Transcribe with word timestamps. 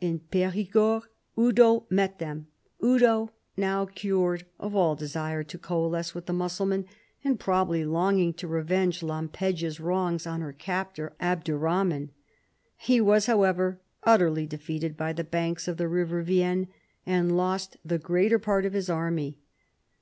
In 0.00 0.20
Perigord 0.20 1.02
Eudo 1.36 1.84
met 1.90 2.18
them, 2.18 2.46
Eudo 2.82 3.28
now 3.58 3.84
cured 3.84 4.46
of 4.58 4.74
all 4.74 4.96
desire 4.96 5.42
to 5.44 5.58
coalesce 5.58 6.14
with 6.14 6.24
the 6.24 6.32
Mussulman 6.32 6.86
and 7.22 7.38
probabl}'^ 7.38 7.92
longing 7.92 8.32
to 8.32 8.48
revenge 8.48 9.02
Lampegia's 9.02 9.80
wrongs 9.80 10.26
on 10.26 10.40
her 10.40 10.54
captor, 10.54 11.12
Abder 11.20 11.58
rahman. 11.60 12.08
lie 12.88 13.00
was, 13.00 13.26
however, 13.26 13.82
utterly 14.02 14.46
defeated 14.46 14.96
b}'^ 14.96 15.14
the 15.14 15.24
banks 15.24 15.68
of 15.68 15.76
the 15.76 15.88
river 15.88 16.22
Vienne 16.22 16.68
and 17.04 17.36
lost 17.36 17.76
the 17.84 17.98
greater 17.98 18.38
part 18.38 18.64
of 18.64 18.72
his 18.72 18.88
army. 18.88 19.36